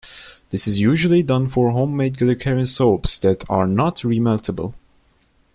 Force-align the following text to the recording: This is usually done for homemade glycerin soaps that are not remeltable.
This 0.49 0.65
is 0.67 0.79
usually 0.79 1.21
done 1.21 1.47
for 1.47 1.69
homemade 1.69 2.17
glycerin 2.17 2.65
soaps 2.65 3.19
that 3.19 3.47
are 3.51 3.67
not 3.67 3.97
remeltable. 4.03 4.73